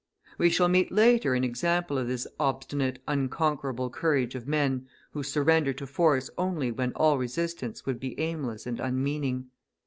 We 0.39 0.49
shall 0.49 0.67
meet 0.67 0.91
later 0.91 1.35
an 1.35 1.43
example 1.43 1.95
of 1.95 2.07
this 2.07 2.25
obstinate, 2.39 2.97
unconquerable 3.07 3.91
courage 3.91 4.33
of 4.33 4.47
men 4.47 4.87
who 5.11 5.21
surrender 5.21 5.73
to 5.73 5.85
force 5.85 6.27
only 6.39 6.71
when 6.71 6.91
all 6.93 7.19
resistance 7.19 7.85
would 7.85 7.99
be 7.99 8.19
aimless 8.19 8.65
and 8.65 8.79
unmeaning. 8.79 9.51